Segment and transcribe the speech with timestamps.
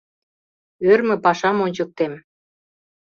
[0.91, 2.13] Ӧрмӧ пашам ончыктем...